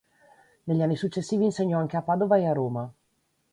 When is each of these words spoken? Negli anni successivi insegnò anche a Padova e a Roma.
Negli 0.63 0.81
anni 0.81 0.95
successivi 0.95 1.43
insegnò 1.43 1.77
anche 1.77 1.95
a 1.95 2.01
Padova 2.01 2.35
e 2.37 2.47
a 2.47 2.53
Roma. 2.53 2.91